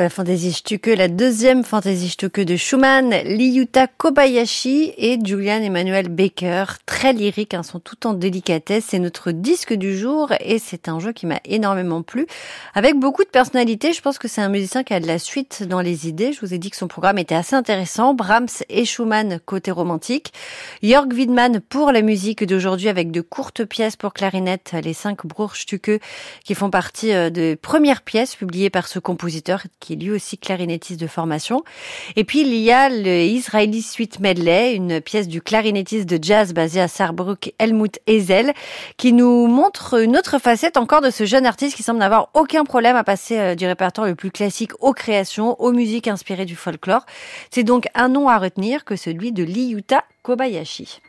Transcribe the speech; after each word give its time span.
La 0.00 0.10
Fantaisie 0.10 0.52
Stücke, 0.52 0.86
la 0.86 1.08
deuxième 1.08 1.64
Fantaisie 1.64 2.10
Stücke 2.10 2.42
de 2.42 2.54
Schumann, 2.54 3.10
Liyuta 3.24 3.88
Kobayashi 3.88 4.94
et 4.96 5.18
Julian 5.24 5.60
Emmanuel 5.60 6.08
Baker. 6.08 6.66
Très 6.86 7.12
lyriques, 7.12 7.52
hein, 7.52 7.64
sont 7.64 7.80
tout 7.80 8.06
en 8.06 8.12
délicatesse. 8.12 8.84
C'est 8.90 9.00
notre 9.00 9.32
disque 9.32 9.74
du 9.74 9.98
jour 9.98 10.32
et 10.38 10.60
c'est 10.60 10.88
un 10.88 11.00
jeu 11.00 11.10
qui 11.10 11.26
m'a 11.26 11.40
énormément 11.44 12.02
plu. 12.02 12.28
Avec 12.76 12.94
beaucoup 12.94 13.24
de 13.24 13.28
personnalité, 13.28 13.92
je 13.92 14.00
pense 14.00 14.18
que 14.18 14.28
c'est 14.28 14.40
un 14.40 14.48
musicien 14.48 14.84
qui 14.84 14.94
a 14.94 15.00
de 15.00 15.06
la 15.08 15.18
suite 15.18 15.64
dans 15.64 15.80
les 15.80 16.06
idées. 16.06 16.32
Je 16.32 16.38
vous 16.42 16.54
ai 16.54 16.58
dit 16.58 16.70
que 16.70 16.76
son 16.76 16.86
programme 16.86 17.18
était 17.18 17.34
assez 17.34 17.56
intéressant. 17.56 18.14
Brahms 18.14 18.46
et 18.68 18.84
Schumann 18.84 19.40
côté 19.46 19.72
romantique. 19.72 20.32
Jörg 20.80 21.12
Widmann 21.12 21.58
pour 21.58 21.90
la 21.90 22.02
musique 22.02 22.44
d'aujourd'hui 22.46 22.88
avec 22.88 23.10
de 23.10 23.20
courtes 23.20 23.64
pièces 23.64 23.96
pour 23.96 24.12
clarinette, 24.12 24.76
les 24.80 24.94
cinq 24.94 25.26
Bruchstücke 25.26 26.00
qui 26.44 26.54
font 26.54 26.70
partie 26.70 27.12
euh, 27.12 27.30
des 27.30 27.56
premières 27.56 28.02
pièces 28.02 28.36
publiées 28.36 28.70
par 28.70 28.86
ce 28.86 29.00
compositeur 29.00 29.64
est 29.92 29.96
lui 29.96 30.10
aussi 30.10 30.38
clarinettiste 30.38 31.00
de 31.00 31.06
formation. 31.06 31.62
Et 32.16 32.24
puis 32.24 32.40
il 32.40 32.54
y 32.54 32.70
a 32.70 32.88
le 32.88 33.22
Israeli 33.22 33.82
Suite 33.82 34.20
Medley, 34.20 34.74
une 34.74 35.00
pièce 35.00 35.28
du 35.28 35.42
clarinettiste 35.42 36.08
de 36.08 36.22
jazz 36.22 36.52
basé 36.52 36.80
à 36.80 36.88
Saarbrück, 36.88 37.52
Helmut 37.58 37.98
Ezel, 38.06 38.52
qui 38.96 39.12
nous 39.12 39.46
montre 39.46 40.00
une 40.00 40.16
autre 40.16 40.38
facette 40.38 40.76
encore 40.76 41.00
de 41.00 41.10
ce 41.10 41.24
jeune 41.24 41.46
artiste 41.46 41.76
qui 41.76 41.82
semble 41.82 41.98
n'avoir 41.98 42.30
aucun 42.34 42.64
problème 42.64 42.96
à 42.96 43.04
passer 43.04 43.38
euh, 43.38 43.54
du 43.54 43.66
répertoire 43.66 44.06
le 44.06 44.14
plus 44.14 44.30
classique 44.30 44.72
aux 44.80 44.92
créations, 44.92 45.60
aux 45.60 45.72
musiques 45.72 46.08
inspirées 46.08 46.44
du 46.44 46.56
folklore. 46.56 47.06
C'est 47.50 47.64
donc 47.64 47.88
un 47.94 48.08
nom 48.08 48.28
à 48.28 48.38
retenir 48.38 48.84
que 48.84 48.96
celui 48.96 49.32
de 49.32 49.42
Liyuta 49.42 50.04
Kobayashi. 50.22 51.00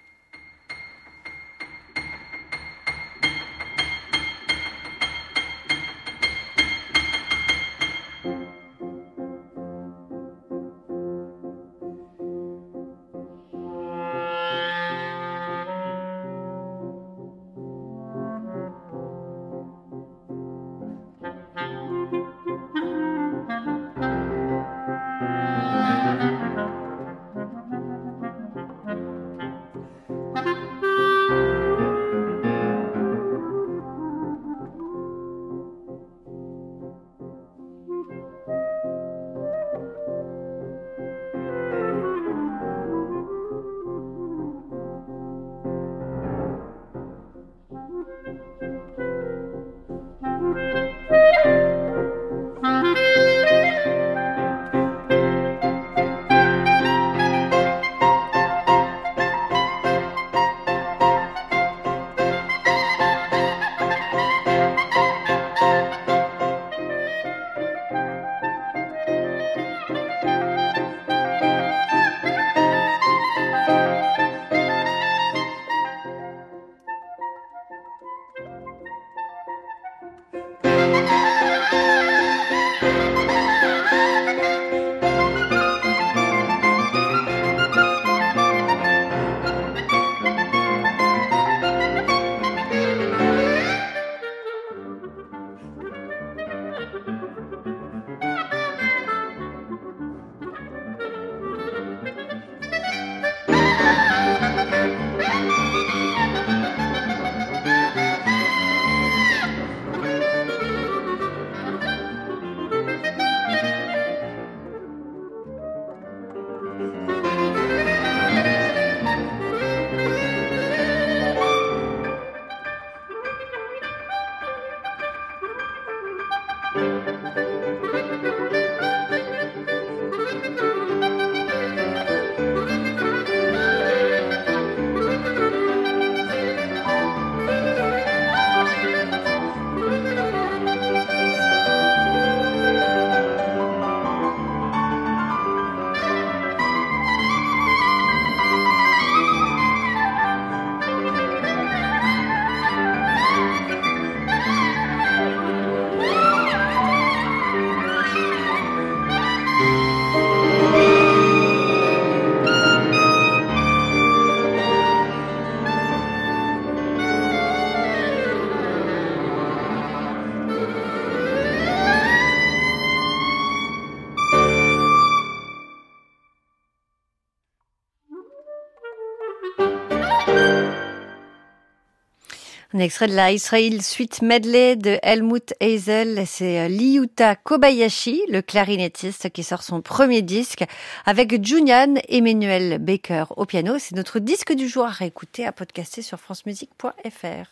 Un 182.79 182.83
extrait 182.83 183.09
de 183.09 183.13
la 183.13 183.33
Israel 183.33 183.81
Suite 183.81 184.21
Medley 184.21 184.77
de 184.77 184.99
Helmut 185.03 185.53
Hazel. 185.59 186.23
C'est 186.25 186.61
euh, 186.61 186.69
Liyuta 186.69 187.35
Kobayashi, 187.35 188.21
le 188.29 188.41
clarinettiste, 188.41 189.29
qui 189.31 189.43
sort 189.43 189.63
son 189.63 189.81
premier 189.81 190.21
disque 190.21 190.63
avec 191.05 191.45
Junian 191.45 191.95
Emmanuel 192.07 192.77
Baker 192.79 193.25
au 193.35 193.45
piano. 193.45 193.73
C'est 193.79 193.97
notre 193.97 194.19
disque 194.19 194.53
du 194.53 194.69
jour 194.69 194.85
à 194.85 194.91
réécouter, 194.91 195.45
à 195.45 195.51
podcaster 195.51 196.01
sur 196.01 196.21
francemusique.fr. 196.21 197.47